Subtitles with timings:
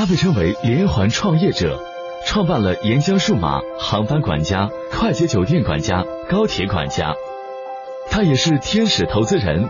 [0.00, 1.78] 他被称为连环创业者，
[2.26, 7.12] 创办了沿江数码、航班管家、快捷酒店管家、高铁管家。
[8.10, 9.68] 他也是天使投资人，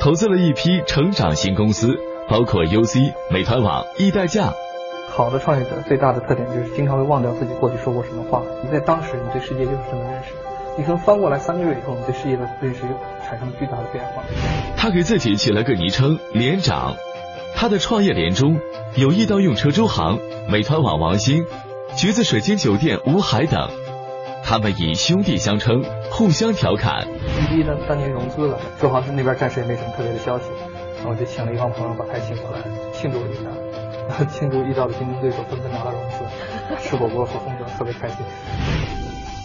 [0.00, 1.94] 投资了一批成长型公司，
[2.26, 4.54] 包括 UC、美团网、易代驾。
[5.10, 8.42] 好的创业者最大的特点就是经常会忘掉自己过去说过什么话。
[8.64, 10.38] 你在当时，你对世界就是这么认识的。
[10.78, 12.94] 你可能翻过来三个月以后，你对世界的认识又
[13.28, 14.22] 产生了巨大的变化。
[14.74, 16.96] 他给自己起了个昵称“连长”。
[17.56, 18.60] 他的创业连中
[18.96, 21.46] 有易到用车周航、美团网王兴、
[21.96, 23.70] 橘子水晶酒店吴海等。
[24.44, 27.08] 他们以兄弟相称，互相调侃。
[27.48, 30.44] 滴滴呢，当年融资了，周航是那边暂时也没什么特别的消息，
[30.98, 32.58] 然后就请了一帮朋友把他请过来
[32.92, 36.16] 庆祝了一下， 庆祝遇到的竞争对手纷纷拿到融资，
[36.82, 38.18] 吃火锅喝红酒，特别开心。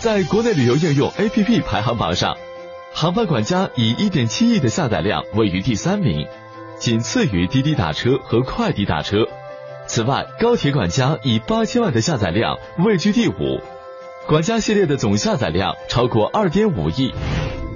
[0.01, 2.37] 在国内旅游应用 APP 排行榜上，
[2.93, 6.27] 航班管家以1.7亿的下载量位于第三名，
[6.81, 9.27] 仅次于滴滴打车和快滴打车。
[9.85, 13.61] 此外，高铁管家以八千万的下载量位居第五。
[14.27, 17.13] 管家系列的总下载量超过二点五亿，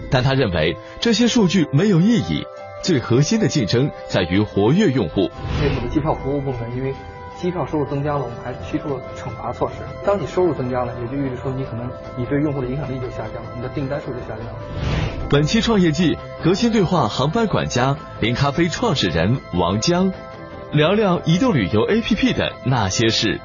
[0.10, 2.48] 但他认为这些数据没有意义，
[2.82, 5.30] 最核心的竞争在于活跃用户。
[5.62, 6.92] 内部的机票服务部门因为
[7.40, 9.84] 机票收入增加了，我们还提出了惩罚措施。
[10.04, 15.05] 当你收入增加了，也就意味着说你可能你对用户的影响力就下降了，你的订单数就下降了。
[15.28, 20.12] 本期创业季革新对话航班管家零咖啡创始人王江，
[20.72, 23.42] 聊聊移动旅游 APP 的那些事。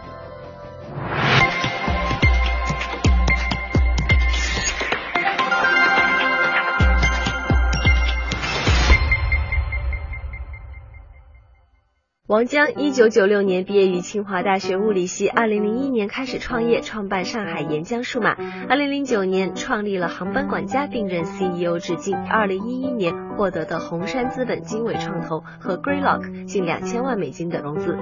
[12.31, 18.37] 王江一九九六年毕业于清华大学物理系，二零零一年开始创业，创办上海沿江数码，
[18.69, 22.15] 二零零九年创立了航班管家，并任 CEO 至今。
[22.17, 27.99] 二零一一年获得的红杉资本经纬创投和 Greylock 近两千万美金的融资。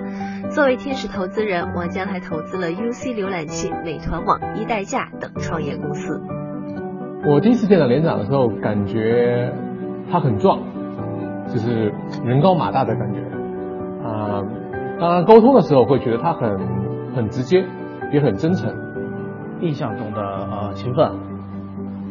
[0.51, 6.21] 作为天使投资人，王江还投资了 UC 浏览器、美团网、易代驾等创业公司。
[7.27, 9.55] 我第一次见到连长的时候，感觉
[10.13, 10.61] 他很壮，
[11.49, 11.95] 就是
[12.27, 13.38] 人高马大的感觉。
[14.99, 16.59] 啊，当然沟通的时候会觉得他很
[17.15, 17.65] 很直接，
[18.13, 18.75] 也很真诚。
[19.61, 21.13] 印象中的呃勤奋，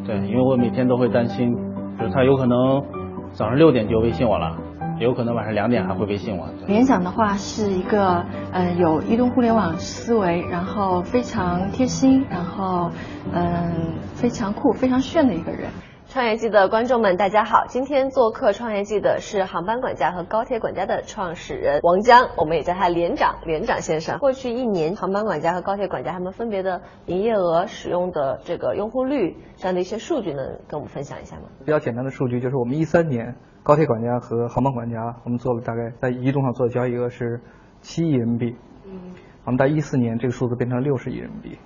[0.05, 1.55] 对，因为我每天都会担心，
[1.97, 2.83] 就是他有可能
[3.31, 4.57] 早上六点就微信我了，
[4.99, 6.45] 有可能晚上两点还会微信我。
[6.67, 12.91] 联想的话是一个呃有移动互联网思维，然后非常贴心，然后
[13.33, 15.69] 嗯非常酷、非常炫的一个人。
[16.17, 17.67] 创业季的观众们，大家好！
[17.67, 24.17] 今天做客创业季的是航班管家和高铁管家的创始人王江，我们也叫他连长，连长先生。
[24.17, 31.43] 过去一年，航班管家和高铁管家他们分别的营业额、使用的这个用户率这样的一些数据，能跟我们分享一下吗？
[31.63, 37.41] 比较简单的数据就是，我们一三年高铁管家和航班管家，我们做了大概在移动上做的交易额是
[37.81, 38.55] 七亿人民币。
[38.85, 39.13] 嗯。
[39.45, 41.59] 我们在一四年这个数字变成六十亿人民币。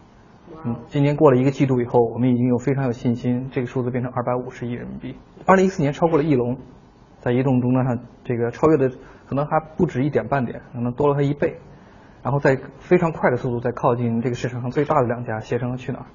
[0.63, 5.15] 嗯，今年过了一个季度以后，我们已经有非常有信心，这个数字变成二百五十亿人民币。
[5.47, 6.57] 二零一四年超过了翼龙，
[7.19, 8.89] 在移动终端上，这个超越的
[9.25, 11.57] 可能还不止一点半点，可能多了它一倍。
[12.21, 16.05] 然后在非常快的速度在靠近这个市场上最大的两家携程和去哪儿。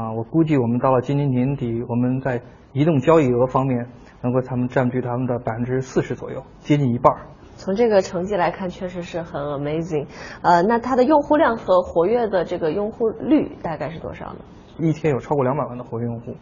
[0.00, 2.40] 啊，我估计我们到了今年年底，我们在
[2.72, 3.88] 移动交易额方面
[4.22, 7.12] 能够他们占据他们的百分之四十左右，接近一半。
[7.62, 10.08] 从这个成绩来看，确实是很 amazing。
[10.42, 14.40] 呃，那它的用户量和活跃的这个用户率大概是多少呢？
[14.78, 16.34] 一天有超过两百万的活跃用户，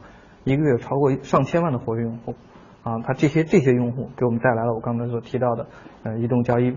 [0.44, 2.34] 一个月有超过上千万的活跃用户。
[2.82, 5.66] 啊，它这些这些用户给我们带来了我刚才所提到的，
[6.04, 6.74] 呃，移动交易、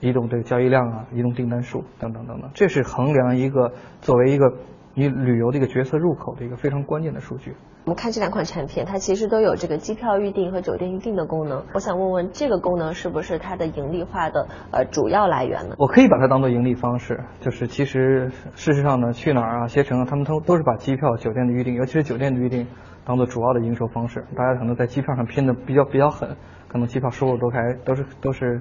[0.00, 2.50] 移动这个交易量啊，移动订单数等等等等。
[2.54, 4.54] 这是衡量一个作为一个
[4.98, 7.54] 你旅游的一个决策入口的一个非常关键的数据。
[7.84, 11.64] 我们看这两款产品，它其实都有这个机票预订和酒店预订的功能。
[11.72, 15.76] 我想问问，这个功能是不是它的盈利化的呃主要来源呢？
[15.78, 22.66] 我可以把它当做盈利方式，就是其实事实上呢，去哪儿啊、携程啊，他们都都是把机票、酒店的预订，尤其是酒店的预订，
[23.04, 24.24] 当做主要的营收方式。
[24.36, 28.60] 大家可能在机票上拼的比较比较狠，可能机票收入都还都是都是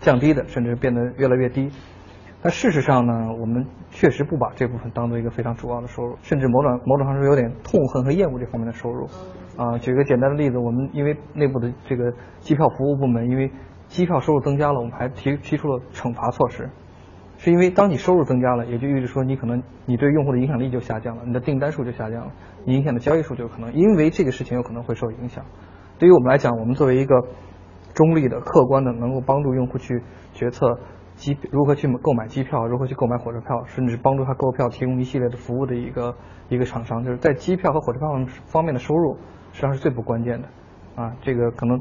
[0.00, 1.70] 降低的，甚至变得越来越低。
[2.42, 9.06] 但事实上呢，我们确实不把这部分当做一个非常主要的收入，甚至某种某种上是有点痛恨和厌恶这方面的收入。
[9.56, 13.50] 啊，举个简单的例子，我们因为内部的这个机票服务部门，因为
[13.88, 16.68] 机票收入增加了，我们还提提出了惩罚措施，
[17.38, 22.32] 是因为当你收入增加了，也就意味着说你可能你对用户的影响力就下降了，你的订单数就下降了，
[22.66, 25.42] 你影响的交易数就可能因为这个事情有可能会受影响。
[25.98, 27.14] 对于我们来讲，我们作为一个
[27.94, 30.02] 中立的、客观的，能够帮助用户去
[30.34, 30.78] 决策。
[31.16, 36.14] 机如何去购买机票，如何去购买火车票，甚至帮助他购票，提供一系列的服务的一个
[36.48, 38.08] 一个厂商，就是在机票和火车票
[38.44, 39.16] 方面的收入，
[39.52, 40.48] 实际上是最不关键的。
[40.94, 41.78] 啊，这个可能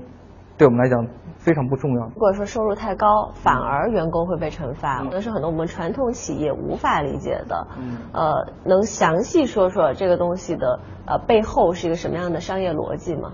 [0.58, 2.06] 对我们来讲非常不重要。
[2.08, 7.68] 如果说收入太高，反而员工会被惩罚，可能是很多我们传统企业无法理解的。
[7.78, 13.34] 嗯，呃，能详细说说这个东西的呃背后是一个什么样的商业逻辑吗？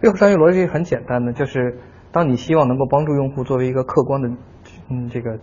[0.00, 1.78] 背后商业逻辑很简单的，就是
[2.10, 4.30] 当你希望能够帮助用户作为一个客观的，
[4.90, 5.38] 嗯，这个，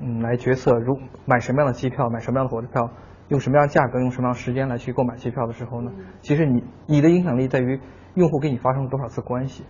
[0.00, 2.90] 嗯，来决策如买什么样的机票，买什么样的火车票，
[3.28, 7.80] 用什么样的价格，用什么样的时间来去购买机票的时候呢，其实你你的影响力在于
[8.14, 9.64] 用户跟你发生了多少次关系，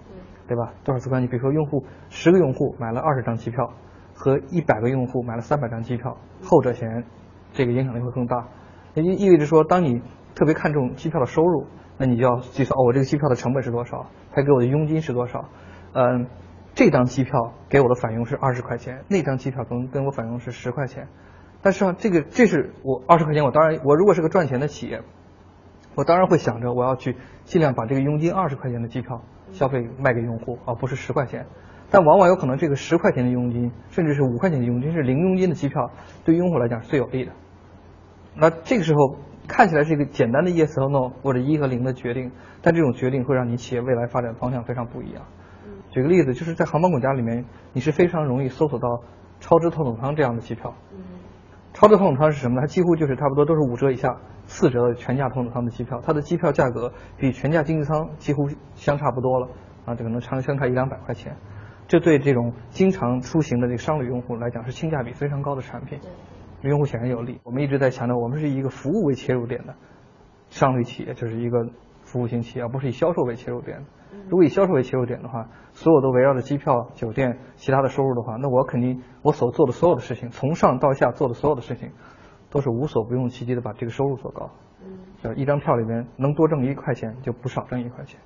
[0.49, 0.73] 对吧？
[0.83, 1.29] 多少次关系？
[1.29, 3.71] 比如说用户十个用户买了二十张机票，
[4.15, 7.05] 和一百个用户买了三百张机票，后者显然
[7.53, 8.49] 这个影响力会更大，
[8.95, 10.01] 也意意味着说，当你
[10.35, 11.67] 特别看重机票的收入。
[11.99, 14.07] 那你就要计算哦，我这个机票的成本是多少？
[14.33, 15.45] 他给我的佣金是多少？
[15.93, 16.27] 嗯，
[16.75, 21.09] 这张机票给我的返佣是二十块钱，那张机票跟跟我返佣是十块钱。
[21.63, 25.03] 但是啊，这个这是我二十块钱，我当然我如果是个赚钱的企业，
[25.95, 29.23] 我当然会想着我要去尽量把这个佣金二十块钱的机票
[29.53, 31.47] 消费卖给用户，而不是十块钱。
[31.91, 35.91] 但往往有可能这个十块钱的佣金，甚至是五块钱的佣金是零佣金的机票，
[36.25, 37.33] 对用户来讲是最有利的。
[38.35, 39.17] 那这个时候。
[39.49, 42.31] 看起来是一个简单的 yes 和 no 或者一和零的决定，
[42.63, 45.25] 但这种决定会让你企业未来发展方向非常不一样。
[45.93, 47.45] 举个例子，就是在航班管家里面，
[47.75, 48.89] 你是非常容易搜索到
[49.41, 50.75] 超值头等舱这样的机票。
[51.75, 52.63] 超值头等舱是什么呢？
[52.63, 54.17] 它几乎就是差不多都是五折以下、
[54.47, 59.49] 四折的全价头等舱的机票，它的机票价格比全价经济舱几乎相差不多了
[59.85, 61.37] 啊，这可能差相差一两百块钱。
[61.89, 66.01] 这对这种经常出行的这个商旅用户来讲是性价比非常高的产品。
[66.63, 67.41] 对用户显然有利。
[67.43, 69.75] 我们一直在强调，我们是一个服务为切入点的
[70.49, 71.69] 商旅企业，就是一个
[72.13, 73.87] 服务型企业，而不是以销售为切入点。
[74.29, 81.91] 如果以销售为切入点的话，所有都围绕着机票、酒店、其他的收入的话，那我肯定我所做的所有的事情，从上到下做的所有的事情，
[82.51, 84.51] 都是无所不用其极的把这个收入做高。
[85.23, 88.21] 就一张票里面能多挣一块钱，就不少挣一块钱。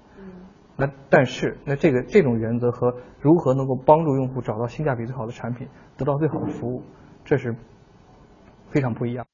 [0.76, 6.82] 那但是，那这个这种原则和如何能够帮助用户找到性价比最好的产品，得到最好的服务，
[7.24, 7.54] 这是。
[8.68, 9.24] 非常不一样。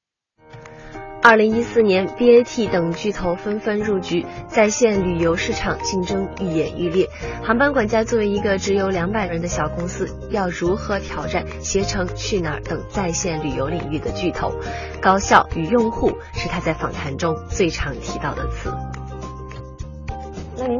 [1.24, 7.08] 二零一四年，BAT 等巨头纷纷入局，在线旅游市场竞争愈演愈烈。
[7.44, 14.52] 航班管家作为一个只有两百人的小公司，要如何挑战携程、去哪儿等在线旅游领域的巨头？
[15.00, 18.91] 高效与用户是他在访谈中最常提到的词。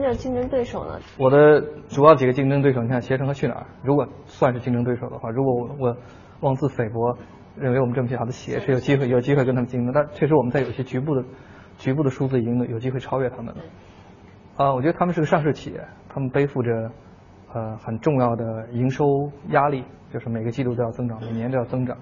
[0.09, 0.99] 的竞争对手呢？
[1.19, 5.97] 我的主要几个竞争对手，你看携程和去哪儿，如果算是竞争对手的话，如果我我
[6.41, 7.17] 妄自菲薄。
[7.55, 11.23] 认为我们这么好的企业是有机会有机会跟他们竞争，但确实我们在有些局部的
[11.77, 13.61] 局部的数字已经有机会超越他们了。
[14.57, 16.91] 啊，我觉得他们是个上市企业，他们背负着
[17.53, 19.05] 呃很重要的营收
[19.51, 21.95] 压力，就是每个季度都要增长，每年都要增长。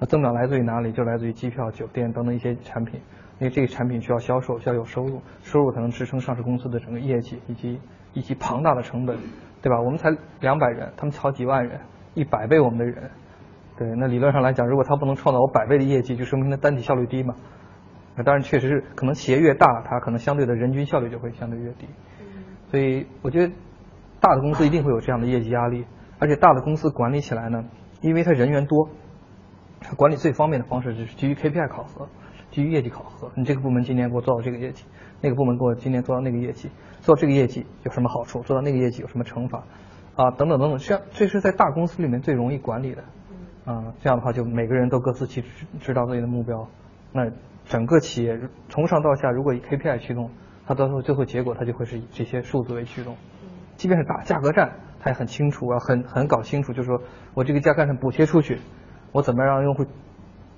[0.00, 0.90] 那增长来自于哪里？
[0.90, 3.00] 就来自于机票、酒店等等一些产品，
[3.38, 7.80] 因为这个产品需要销售，需要有收入，收入才能支撑上市公司的整个业绩以及
[8.14, 9.18] 以及庞大的成本，
[9.60, 9.80] 对吧？
[9.80, 10.10] 我们才
[10.40, 11.80] 两百人，他们好几万人，
[12.14, 13.10] 一百倍我们的人。
[13.78, 17.34] 对，那理论上来讲，如果他不能创造我百倍的业绩，就说明他单体效率低嘛。
[18.16, 21.86] 那当然确实是，可能企业越大，它可能相对的人均效率就会相对越低。
[22.70, 23.52] 所以我觉得
[24.18, 25.84] 大的公司一定会有这样的业绩压力，
[26.18, 27.66] 而且大的公司管理起来呢，
[28.00, 28.88] 因为它人员多，
[29.82, 32.08] 它管理最方便的方式就是基于 KPI 考核，
[32.56, 33.30] 基于业绩考核。
[33.34, 34.86] 你这个部门今年给我做到这个业绩，
[35.20, 36.70] 那个部门给我今年做到那个业绩，
[37.00, 38.40] 做这个业绩有什么好处？
[38.40, 39.62] 做到那个业绩有什么惩罚？
[40.14, 43.04] 啊，等等等等，这这是在大公司里面最容易管理的。
[43.66, 46.66] 啊，这样的话就每个人都各司其职，知道自己的目标。
[47.12, 47.30] 那
[47.66, 50.30] 整个企业从上到下，如果以 KPI 驱动，
[50.66, 53.16] 它到时候最后结果它就会是以这些数字为驱动。
[53.76, 57.02] 即便是打价格战，它也很清楚啊，很很搞清楚，就是说
[57.34, 58.60] 我这个价格战补贴出去，
[59.12, 59.84] 我怎么让用户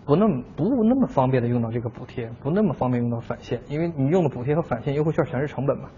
[0.08, 5.90] 不那么不那么方便的用到这个补贴，不那么方便用到返现，因为你用的补贴和返现优惠券全是成本嘛。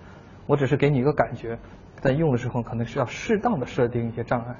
[0.48, 1.56] 我只是给你一个感觉，
[2.00, 4.56] 在用的时候可能需要适当的设定一些障碍。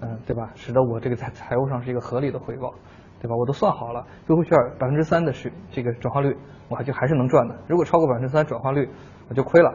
[0.00, 0.52] 嗯，对吧？
[0.54, 2.72] 使得我这个在财务上是一个合理的回报，
[3.20, 3.36] 对吧？
[3.36, 6.34] 我都算好了，优惠券百分之三的是这个转化率，
[6.70, 7.54] 我还就还是能赚的。
[7.68, 8.88] 如果超过百分之三转化率，
[9.28, 9.74] 我就亏了。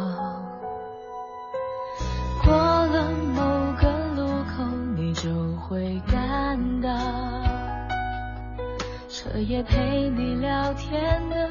[9.43, 11.49] 夜陪你聊天的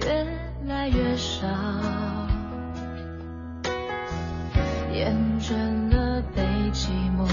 [0.00, 0.26] 越
[0.66, 1.46] 来越少，
[4.92, 5.54] 厌倦
[5.90, 7.26] 了被寂寞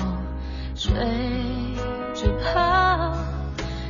[0.76, 0.94] 追
[2.14, 3.18] 着跑，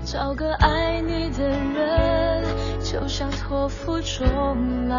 [0.06, 2.44] 找个爱你的人，
[2.82, 4.96] 就像托付终老。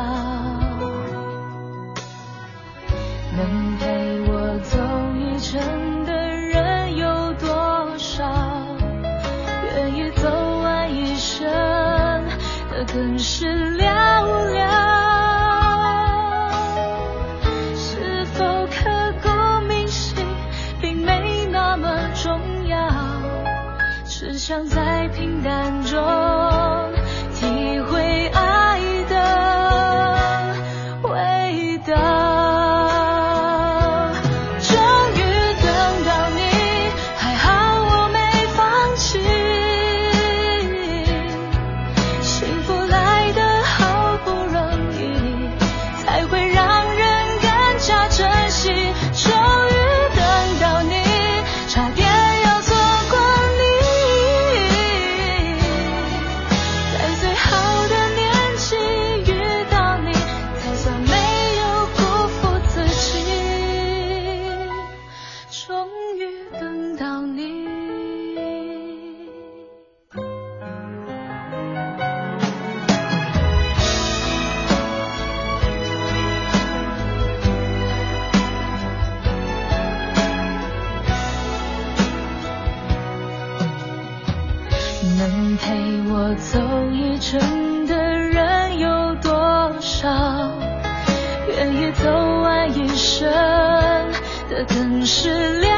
[95.06, 95.68] 是寥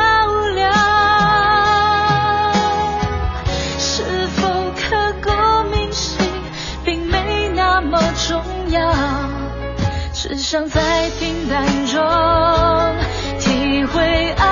[0.55, 0.73] 寥。
[3.79, 5.31] 是否刻骨
[5.71, 6.19] 铭心，
[6.83, 8.81] 并没那么重要，
[10.15, 12.01] 只想在平淡中
[13.39, 14.48] 体会爱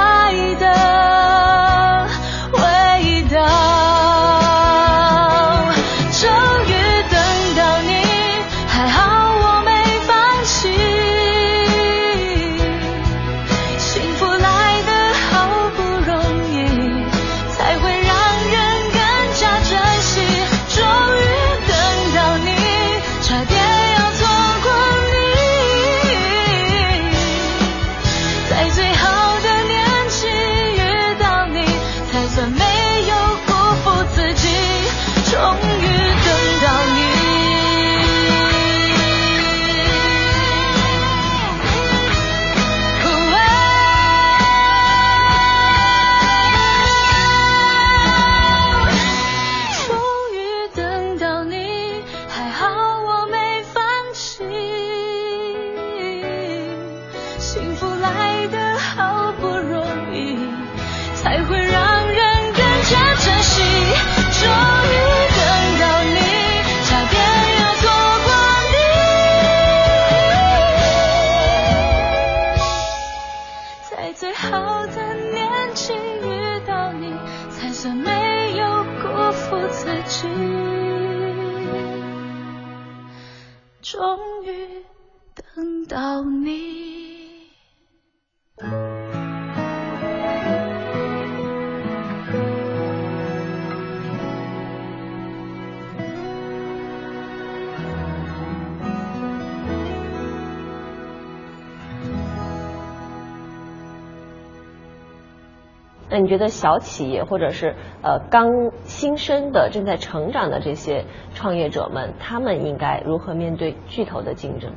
[106.17, 108.49] 那你觉得小企业或者是呃刚
[108.85, 111.05] 新生的正在成长的这些
[111.35, 114.73] 创业者们，他们应该如何面对巨头的竞争？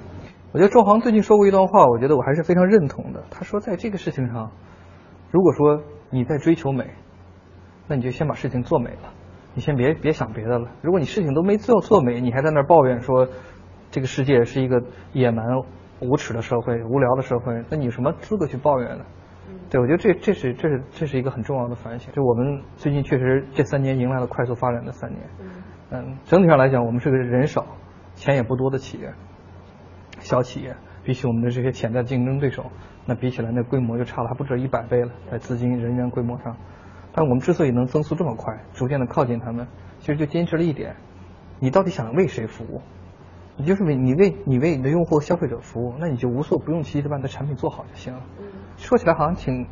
[0.52, 3.24] 我觉得周航最近说过一段话，我觉得我还是非常认同的。
[3.32, 4.52] 他说，在这个事情上，
[5.32, 6.86] 如果说你在追求美，
[7.88, 9.14] 那你就先把事情做美了，
[9.54, 10.70] 你先别别想别的了。
[10.82, 13.26] 如果你事情都没做做美，你还在那抱怨说
[13.92, 15.46] 这个世界是一个野蛮
[16.02, 19.06] 无耻的社会、无聊的社会，那你有什么资格去抱怨呢？
[19.70, 22.12] 对，我觉得这这是这是这是一个很重要的反省。
[22.14, 25.22] 就我们最近确实这三年迎来了快速发展的三年，
[25.92, 27.66] 嗯，整体上来讲，我们是个人少、
[28.16, 29.14] 钱也不多的企业。
[30.20, 32.66] 小企业比起我们的这些潜在竞争对手，
[33.06, 36.58] 那比起来那规模就差了还不止一百倍了，在资金、人员规模上。
[37.14, 39.68] 但我们之所以能增速这么快，逐渐的靠近他们，
[40.00, 40.96] 其实就坚持了一点：
[41.60, 42.82] 你到底想为谁服务？
[43.56, 48.22] 你就是为你为你为你的用户消费者服务，那你就无所不用其极的把你的产品做好就行了。
[48.80, 49.68] 说起来好像挺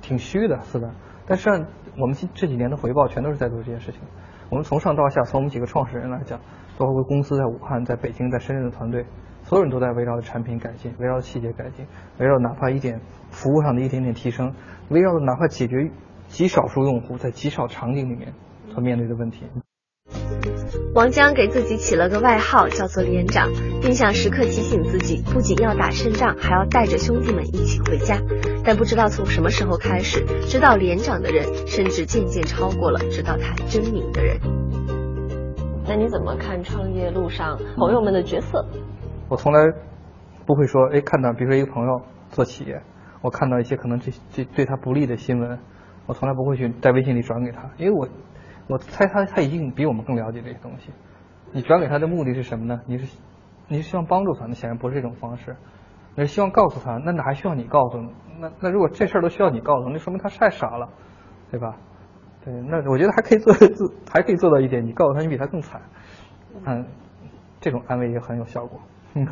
[0.00, 0.90] 挺虚的，似的？
[1.26, 1.66] 但实际上
[1.98, 4.00] 我们这几年的回报全都是在做这件事情。
[4.48, 6.40] 我们从上到下，从我们几个创始人来讲，
[6.78, 9.04] 包括公司在武汉、在北京、在深圳的团队，
[9.42, 11.86] 所有人都在围绕着产品改进，围绕着细节改进，
[12.18, 14.52] 围绕哪怕一点服务上的一点点提升，
[14.88, 15.90] 围绕着哪怕解决
[16.28, 18.32] 极少数用户在极少场景里面
[18.68, 19.46] 所面对的问题。
[20.94, 28.18] 王江给自己起了个外号，叫做连长，并想时刻提醒自己，不仅要打胜仗，还要带着兄弟们一起回家。
[28.62, 34.38] 但不知道从什么时候开始，知道连长的人，甚至渐渐超过了知道他真名的人。
[35.88, 38.66] 那你怎么看创业路上朋友们的角色？
[39.30, 39.72] 我从来
[40.44, 42.82] 不会说，哎，看到比如说一个朋友做企业，
[43.22, 45.58] 我看到一些可能这这对他不利的新闻，
[46.04, 48.06] 我从来不会去在微信里转给他，因为我。
[48.72, 50.90] 我猜他他一定比我们更了解这些东西。
[51.52, 52.80] 你转给他的目的是什么呢？
[52.86, 53.18] 你是
[53.68, 54.46] 你是希望帮助他？
[54.46, 55.54] 那显然不是这种方式。
[56.14, 56.96] 你是希望告诉他？
[56.96, 58.10] 那哪还需要你告诉呢？
[58.40, 60.88] 那那如果这事儿都需要你告诉，那说明他太傻了，
[61.50, 61.76] 对吧？
[62.44, 65.80] 对，那我觉得还可以做做，还可以做到一点，你告诉他你比他更惨，
[66.64, 66.86] 嗯，
[67.60, 68.80] 这种安慰也很有效果。
[69.14, 69.26] 嗯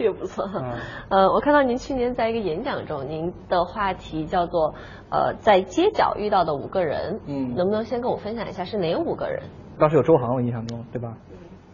[0.00, 0.48] 这个不错，
[1.10, 4.74] 呃，我看到您去年在一个演讲中，您的话题叫做
[5.10, 9.42] 呃，在街角遇到的五个人，嗯，能不能先跟我分享一下是哪五个人？
[9.78, 11.14] 当时有周航，我印象中，对吧？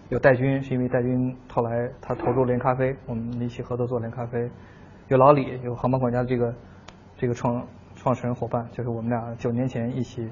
[0.09, 4.50] 有戴军，是因为戴军后来他投入连咖啡，我们一起合作做连咖啡。
[5.06, 6.52] 有老李，有航班管家的这个
[7.16, 7.64] 这个创
[7.95, 10.28] 创始人伙伴，就是我们俩九年前一起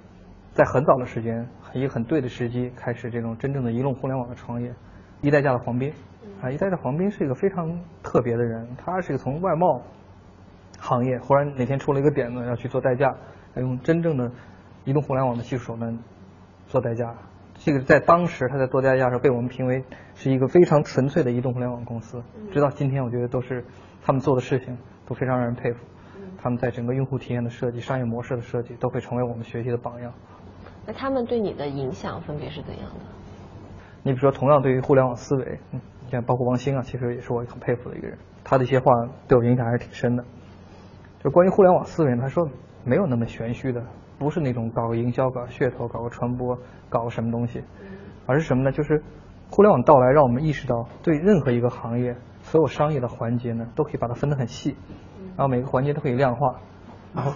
[0.50, 4.74] 在很早的时间，一个很对的时机开始这种真正的移动互联网的创业。
[5.20, 5.92] 一代驾的黄斌。
[6.42, 9.82] 啊，一代的黄斌是一个非常特别的人，他是一个从外贸
[10.78, 13.14] 行业忽然哪天出了一个点子要去做代驾，
[13.54, 14.30] 要用真正的
[14.84, 15.98] 移动互联网的技术手段
[16.66, 17.14] 做代驾。
[17.56, 22.22] 这个在当时他在做代驾的时候被我们评为是一个非常纯粹的移动互联网公司，
[22.52, 23.64] 直到今天我觉得都是
[24.02, 24.76] 他们做的事情
[25.06, 25.78] 都非常让人佩服。
[26.42, 30.12] 他们在整个用户体验的设计、商业模式的设计都会成为我们学习的榜样。
[30.84, 33.00] 那他们对你的影响分别是怎样的？
[34.02, 35.58] 你比如说，同样对于互联网思维。
[36.10, 38.19] 像包括王兴啊，其实也是我很佩服的一个人。
[38.45, 38.93] 他的一些话
[39.26, 40.25] 对我影响还是挺深的。
[41.23, 42.49] 就关于互联网思维，他说
[42.84, 43.82] 没有那么玄虚的，
[44.19, 46.58] 不是那种搞个营销、搞噱头、搞个传播、
[46.90, 47.62] 搞个什么东西，
[48.26, 48.71] 而是什么呢？
[48.71, 49.02] 就是
[49.50, 54.76] 互联网到来，让我们意识到，对任何一个行业，所有商业的环节呢，都可以把它分得很细，
[55.36, 56.60] 然后每个环节都可以量化，
[57.14, 57.32] 然后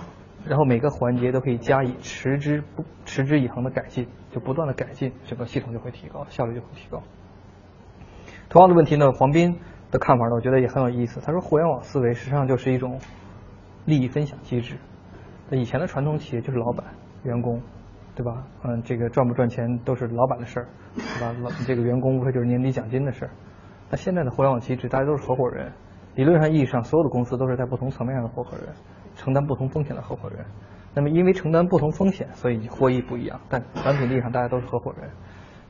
[0.47, 7.03] 然后每个环节都可以加以持之不持之以恒的改进，就不断的改进，整个系统就会提高，效率就会提高。
[8.49, 9.59] 同样的问题呢，黄斌
[9.91, 11.21] 的看法呢，我觉得也很有意思。
[11.21, 12.99] 他说，互联网思维实际上就是一种
[13.85, 14.77] 利益分享机制。
[15.51, 16.87] 那以前的传统企业就是老板、
[17.25, 17.61] 员工，
[18.15, 18.47] 对吧？
[18.65, 21.35] 嗯，这个赚不赚钱都是老板的事儿，对吧？
[21.43, 23.31] 老这个员工无非就是年底奖金的事儿。
[23.91, 25.71] 那现在的互联网机制，大家都是合伙人，
[26.15, 28.75] 理论上意义上，所有的公司都是在不同层面上的合伙人，
[29.15, 30.45] 承担不同风险的合伙人。
[30.95, 35.11] 那么因为承担不同风险，所以获益不一样，但产品力上大家都是合伙人。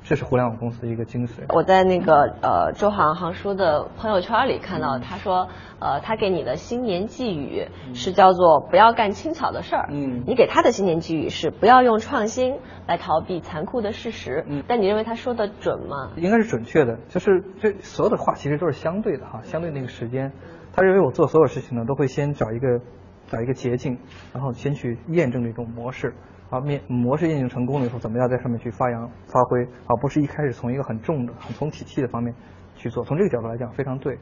[0.02, 1.54] 这是互联网公司的一个精髓。
[1.54, 5.48] 我在那个呃周航航叔的朋友圈里看到，他说
[5.80, 9.88] 呃他给你的新年寄语是叫做不要干轻巧的事儿。
[9.90, 10.24] 嗯。
[10.26, 14.44] 你给他的新年寄语是不要用创新来逃避残酷的事实。
[14.48, 14.64] 嗯。
[14.66, 16.12] 但你认为他说的准吗？
[16.16, 20.32] 应该是准确的，就是这所有的话其实都是相对的哈，相对那个时间。
[20.72, 22.80] 他认为我做所有事情呢，都会先找一个
[23.28, 23.96] 找一个捷径，
[24.34, 26.12] 然后先去验证这种模式。
[26.50, 32.34] 啊，面模式验证成功了以后，怎么样在上面去发扬发挥，而不是一开始从一个很重的、很从体系的方面
[32.74, 33.04] 去做。
[33.04, 34.18] 从这个角度来讲，非常对。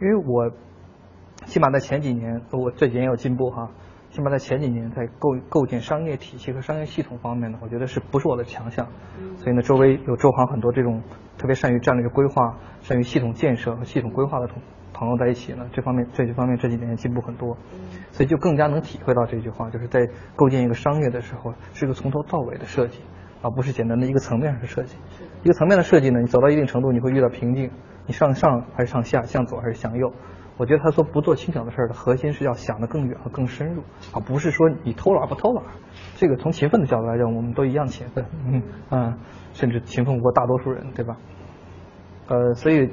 [0.00, 0.50] 因为我
[1.44, 3.70] 起码在前几年，我这几年有进步哈。
[4.10, 8.88] 起码在前几年，在构构建商业体系和商业系统方面呢，我觉得是不是我的强项。
[9.36, 11.00] 所以呢，周围有周行很多这种
[11.38, 14.60] 特别善于战略规划、善于系统建设和系统规划的同。
[15.02, 17.56] 朋友在一起呢，这方面这些方面这几年进步很多，
[18.12, 23.00] 所以就更加能体会到这句话，就是在构建一个商业的时候，是一个从头到尾的设计，
[23.42, 24.96] 而不是简单的一个层面上的设计。
[25.42, 27.68] 一个层面的设计呢，你走到一定程度，你会遇到瓶颈，
[28.06, 30.12] 你上上还是上下，向左还是向右？
[30.56, 33.82] 我觉得他说不做轻巧的事儿的核心是要想得更远和更深入，
[34.14, 35.64] 而不是说你偷懒不偷懒。
[36.14, 39.18] 这个从勤奋的角度来讲，我们都一样勤奋，嗯啊，
[39.52, 41.16] 甚至勤奋过大多数人，对吧？
[42.28, 42.88] 呃，所以。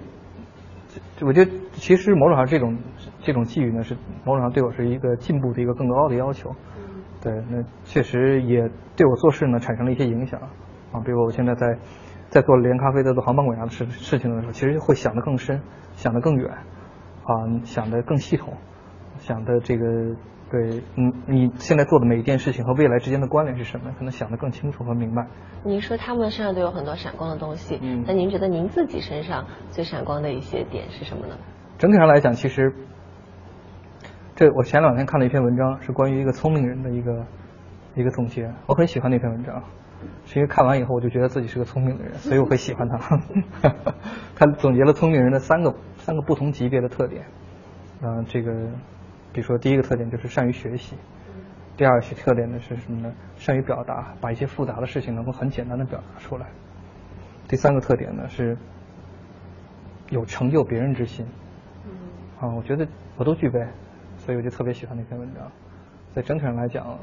[1.21, 2.77] 我觉得其实某种上这种
[3.21, 6.49] 这种寄语呢，是某种上对我是一个进步的一个更高的要求。
[7.21, 10.39] 对，那确实也对我做事呢产生了一些影响
[10.91, 11.01] 啊。
[11.03, 11.77] 比如我现在在
[12.29, 15.61] 在做连咖啡、的做航班管家的事事情的时候，其实会想得更深，
[15.93, 17.31] 想得更远啊，
[17.65, 18.53] 想得更系统，
[19.17, 19.85] 想的这个。
[20.51, 23.91] 对，嗯，你现在做的每一件事情和未来之间的关联是什么？
[23.97, 25.27] 可能想得更清楚和明白。
[25.63, 31.35] 您说他们身上都有很多闪光的东西，嗯，那您觉得您自己身上最闪光的一些点是什么呢？
[31.77, 32.73] 整体上来讲，其实，
[34.35, 37.25] 这我前两天看了一篇文章，是关于一个聪明人的一个
[37.95, 38.51] 一个总结。
[38.65, 39.61] 我很喜欢那篇文章，
[40.25, 42.97] 是因为看完以后我就觉得自己是个聪明的人，所以我会喜欢他。
[44.35, 47.25] 他总结了聪明人的三个三个不同级别的特点。
[48.01, 48.51] 嗯、这个
[49.31, 50.95] 比如说第一个特点就是善于学习，
[51.77, 53.13] 第二个特点呢是什么呢？
[53.37, 56.47] 善于表达，把一些复杂的事情能够很简单的表达出来。
[57.47, 58.57] 第三个特点呢是
[60.09, 61.25] 有成就别人之心。
[62.39, 62.87] 啊，我觉得
[63.17, 63.59] 我都具备，
[64.17, 65.51] 所以我就特别喜欢那篇文章。
[66.15, 66.97] 在整体上来讲，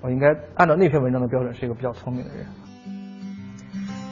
[0.00, 2.46] 我应该按照那篇文章的标准是一个比较聪明的人。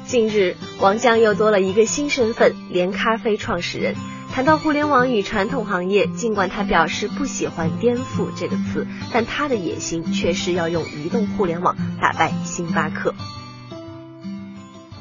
[0.05, 3.95] 近日，王江又多了一个新身份——连咖啡创始人。
[4.35, 13.15] 谈到互联网与传统行业，尽管他表示不喜欢“颠覆”这个词，但他的野心却是要用移动互联网打败星巴克。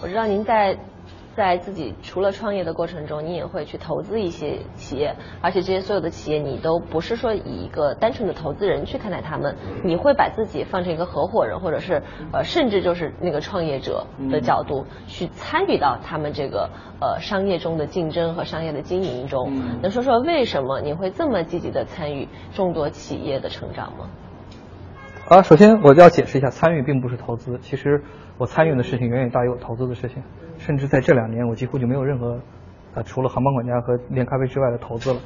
[0.03, 0.77] 我知道您在
[1.35, 16.69] 在自己除了创业的过程中，你也会去投资一些企业，而且这些所有的企业你都不是说以一个单纯的投资人去看待他们，你会把自己放成一个合伙人，或者是呃甚至就是那个创业者的角度去参与到他们这个
[17.01, 19.51] 呃商业中的竞争和商业的经营中。
[19.81, 24.07] 能说说为什么你会这么积极的参与众多企业的成长吗？
[25.29, 27.57] 啊，首先我就要解释一下，参与并不是投资。
[27.59, 28.03] 其实
[28.37, 30.21] 我参与的事情远远大于我投资的事情，
[30.57, 32.41] 甚至在这两年，我几乎就没有任何，
[32.93, 35.21] 呃，除了航班管家和连咖啡之外的投资了。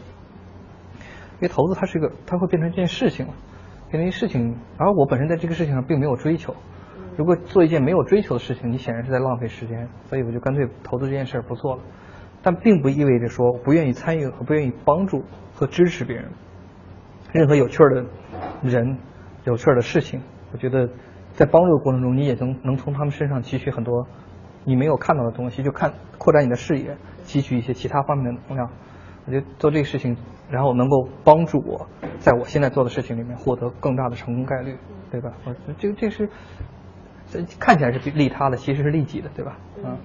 [1.39, 3.33] 因为投资它是一个，它会变成一件事情了，
[3.89, 6.55] 变成一事情，而我本身在这个事情上并没有追求。
[7.17, 11.81] 如果做一件没有追求的事情，你显然是在浪费时间，所以我就干脆投资这件事儿不做了。
[12.43, 15.23] 但并不意味着说我不愿意参与和不愿意帮助
[15.55, 16.29] 和支持别人。
[17.33, 18.05] 任何有趣儿的
[18.61, 18.99] 人。
[19.47, 20.89] 有趣的事情，我觉得
[21.33, 24.05] 在帮助的过程中，你也能能从他们身上汲取很多
[24.65, 28.69] 你没有看到的东西，就看扩展你的视野，汲取一些其他方面的能量。
[29.25, 30.15] 我觉得做这个事情，
[30.49, 31.87] 然后能够帮助我
[32.19, 34.77] 在我现在做的事情里面获得更大的成功概率，
[35.11, 35.31] 对吧？
[35.45, 36.29] 我这这是
[37.29, 39.57] 这看起来是利他的，其实是利己的，对吧？
[39.83, 39.97] 嗯，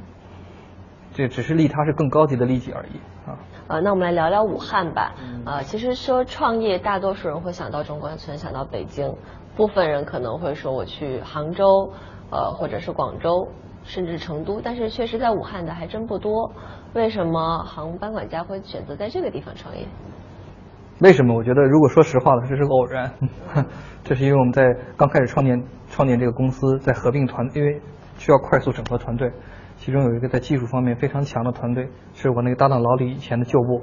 [1.15, 3.39] 这只是利他是更高级的利己而已啊。
[3.69, 5.15] 呃，那我们来聊聊武汉吧。
[5.47, 9.15] 呃，其实说创业，大多数人会想到中关村，想到北京，
[9.57, 11.93] 部分人可能会说我去杭州，
[12.31, 13.49] 呃，或者是广州，
[13.85, 16.53] 甚至成都，但是确实在武汉的还真不多。
[16.95, 19.87] 为什么航班管家会选择在这个地方创业？
[21.01, 21.35] 为什么？
[21.35, 23.13] 我觉得，如果说实话了，这是个偶然。
[24.05, 24.65] 这是因为我们在
[24.97, 27.81] 刚开始创建创建这个公司，在合并团，因为
[28.19, 29.31] 需要快速整合团队。
[29.83, 33.83] 其中有一个在技术方面非常强的团队，是我那个搭档老李以前的旧部，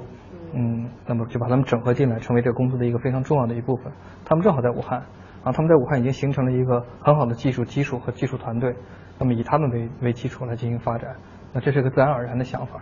[0.54, 3.92] 嗯，那么就把他们整合进来，成为这个公司的一个非常重要的一部分。
[4.24, 5.00] 他们正好在武汉，
[5.44, 8.74] 啊，他们在武汉已经形成了一个很好的技术基础和技术团队，
[9.18, 11.16] 那么以他们为为基础来进行发展，
[11.52, 12.80] 那这是个自然而然的想法。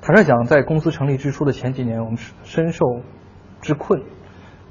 [0.00, 2.84] 坦率讲，在公司成立之初的前几年，我们深受
[3.60, 4.00] 之困。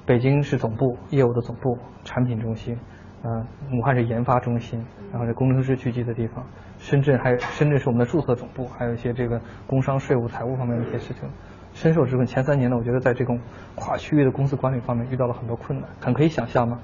[0.05, 2.77] 北京是总部，业务的总部，产品中心，
[3.23, 3.45] 嗯，
[3.77, 6.45] 武汉是研发中心，然后是工程师聚集的地方。
[6.87, 11.29] 深圳还深圳是我们的注册总部，还有一些这个工商、税务、财务方面的一些事情，
[11.73, 12.25] 深受之困。
[12.25, 13.41] 前三年呢，我觉得在这种
[13.75, 16.79] 跨区域的公司管理方面遇到了很多困难，很可以想象吗？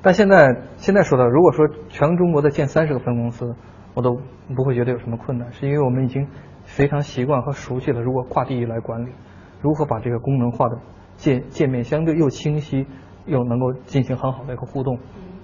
[0.00, 3.54] 但现在现在说到，如果说全中国的建三十个分公司，
[3.92, 4.18] 我都
[4.56, 6.26] 不会觉得有什么困难，是因为我们已经
[6.62, 9.10] 非常习惯和熟悉了如果跨地域来管理，
[9.60, 10.78] 如何把这个功能化的
[11.16, 12.86] 界界面相对又清晰
[13.26, 14.98] 又能够进行很好的一个互动，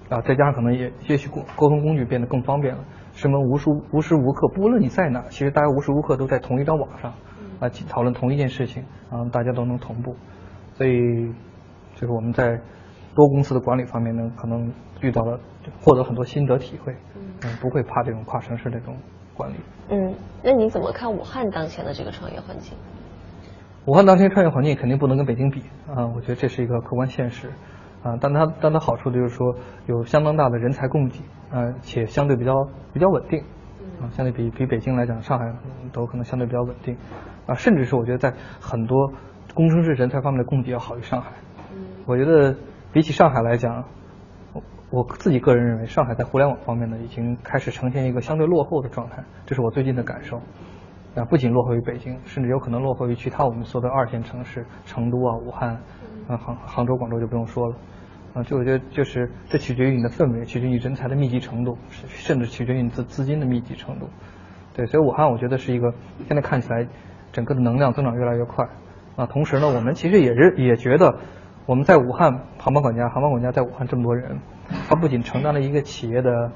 [0.09, 2.83] 啊，再加上可能也也许沟沟通工具变得更方便了。
[3.21, 7.13] 什么无时无时无刻，不论你在哪，其实大家无时无刻都在同一张网上，
[7.61, 10.17] 啊，讨论同一件事情，然后大家都能同步，
[10.73, 11.31] 所以
[11.97, 12.59] 就是我们在
[13.15, 15.39] 多公司的管理方面呢，可能遇到了
[15.83, 16.97] 获得很多心得体会，
[17.45, 18.97] 嗯，不会怕这种跨城市这种
[19.35, 19.57] 管理。
[19.91, 22.75] 嗯，那你怎么看武汉当前的这个创业环境？
[23.85, 25.61] 武汉当前创业环境肯定不能跟北京比
[25.95, 27.51] 啊，我觉得这是一个客观现实。
[28.03, 29.55] 啊，但它但它好处就是说
[29.85, 32.53] 有相当大的人才供给，呃，且相对比较
[32.93, 33.41] 比较稳定，
[34.01, 35.53] 啊，相对比比北京来讲，上海
[35.93, 36.97] 都可能相对比较稳定，
[37.47, 39.13] 啊，甚至是我觉得在很多
[39.55, 41.33] 工程师人才方面的供给要好于上海。
[42.07, 42.57] 我觉得
[42.93, 43.85] 比起上海来讲，
[44.53, 50.41] 我我自己个人认为，上海在互联网方面呢，已经开始呈现一个相对落后的状态，这是我最近的感受。
[51.17, 55.81] 啊，不仅落后于北京，甚至有可能落后于其他我们说的二线城市，成都啊、武汉。
[56.29, 57.75] 啊，杭杭州、广州就不用说了，
[58.33, 61.77] 啊，就我觉得就是这取决于你的氛围，取决于人才的密集程度，
[62.09, 64.09] 甚至取决于你资资金的密集程度。
[64.75, 65.93] 对，所以武汉我觉得是一个
[66.29, 66.87] 现在看起来
[67.33, 68.69] 整个的能量增长越来越快。
[69.17, 71.19] 啊，同时呢，我们其实也是也觉得
[71.67, 74.39] 我们在武汉航班管家，航班管家在武汉这么多人，
[74.89, 76.53] 他不仅承担了一个企业的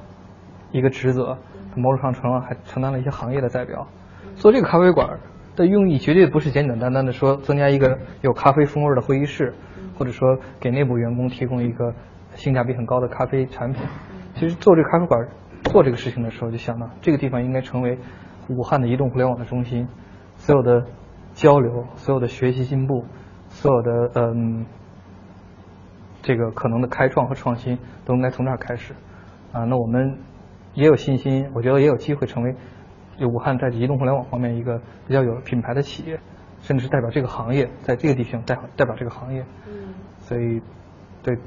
[0.71, 1.37] 一个职责，
[1.75, 3.87] 某种上承了还承担了一些行业的代表。
[4.35, 5.19] 做这个咖啡馆。
[5.55, 9.53] 的用意绝对不是简简单单的说增加一个有咖啡风味的会议室，
[9.97, 11.93] 或者说给内部员工提供一个
[12.35, 13.81] 性价比很高的咖啡产品。
[14.35, 15.27] 其实做这个咖啡馆
[15.63, 17.97] 做这个事情的时候，就想到这个地方应该成为
[18.49, 19.87] 武汉的移动互联网的中心，
[20.35, 20.85] 所有的
[21.33, 23.05] 交流、所有的学习进步、
[23.49, 24.65] 所有的嗯
[26.21, 28.93] 这个可能的开创和创新都应该从这儿开始。
[29.51, 30.17] 啊，那我们
[30.73, 32.55] 也有信心，我觉得也有机会成为
[33.17, 36.19] 就武汉在移动互联网方面一个比较有品牌的企业，
[36.59, 39.45] 甚至是代表这个行业在这个地方代代表这个行业。
[39.67, 39.84] 嗯，
[40.27, 40.61] 所以
[41.23, 41.37] 对，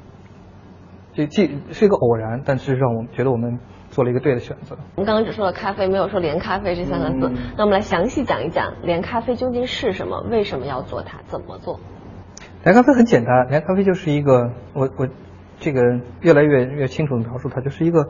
[1.13, 4.77] 这既是一个偶然，但事实上我们觉得我们做了一个对的选择。
[4.95, 7.31] 我们刚刚只说了咖啡，没有说连咖啡这三个字。
[7.57, 11.79] 那我们来详细讲一讲连咖啡究竟是什么，为什么要做它，怎么做？
[12.63, 15.07] 连咖啡很简单，连咖啡就是一个我我
[15.59, 15.81] 这个
[16.21, 18.09] 越来越越清楚的描述，它就是一个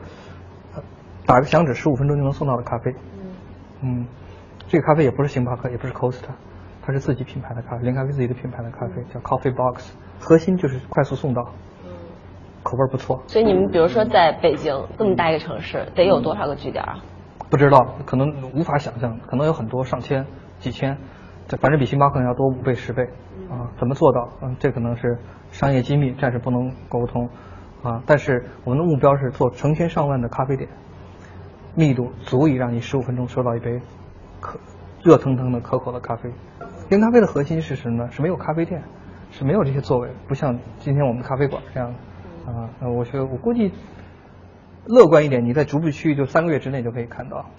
[0.74, 0.82] 呃
[1.26, 2.94] 打个响指，十五分钟就能送到的咖啡。
[3.82, 4.06] 嗯，
[4.68, 6.34] 这个咖啡也不是星巴克，也不是 Costa，
[6.82, 11.42] 它是自己品牌的咖啡，连咖啡自己的品牌的咖啡叫 Coffee Box，核心就是快速送到，
[12.62, 13.22] 口味儿不错。
[13.26, 16.96] 所以你们比如说在北京这么大一个城市，得有多少个据点啊？
[17.50, 20.24] 不知道，可能无法想象，可能有很多上千、
[20.58, 20.96] 几千，
[21.48, 23.02] 这反正比星巴克要多五倍、十倍
[23.50, 23.68] 啊！
[23.76, 24.28] 怎么做到？
[24.42, 25.18] 嗯，这可能是
[25.50, 27.28] 商业机密，暂时不能沟通
[27.82, 28.02] 啊。
[28.06, 30.70] 但是我们的目标是做成千上万的咖啡店，
[31.74, 33.80] 密度足以让你十五分钟收到一杯
[34.40, 34.58] 可
[35.02, 36.30] 热腾腾的可口的咖啡。
[36.88, 38.10] 零咖啡的核心是什么呢？
[38.10, 38.82] 是没有咖啡店，
[39.30, 41.94] 是没有这些座位，不像今天我们咖啡馆这样
[42.46, 42.70] 啊。
[42.80, 43.72] 那我觉得我估计
[44.86, 47.50] 乐观一点，你在逐步区域就三个月之内就可以看到。